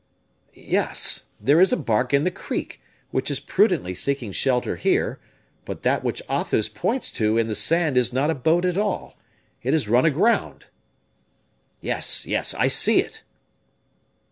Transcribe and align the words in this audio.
"Yes, 0.55 1.25
there 1.39 1.61
is 1.61 1.71
a 1.71 1.77
bark 1.77 2.11
in 2.11 2.23
the 2.23 2.31
creek, 2.31 2.81
which 3.11 3.29
is 3.29 3.39
prudently 3.39 3.93
seeking 3.93 4.31
shelter 4.31 4.75
here; 4.75 5.19
but 5.63 5.83
that 5.83 6.03
which 6.03 6.23
Athos 6.27 6.69
points 6.69 7.11
to 7.11 7.37
in 7.37 7.45
the 7.45 7.53
sand 7.53 7.97
is 7.99 8.11
not 8.11 8.31
a 8.31 8.33
boat 8.33 8.65
at 8.65 8.79
all 8.79 9.15
it 9.61 9.73
has 9.73 9.87
run 9.87 10.05
aground." 10.05 10.65
"Yes, 11.81 12.25
yes, 12.25 12.55
I 12.55 12.67
see 12.67 12.99
it." 12.99 13.23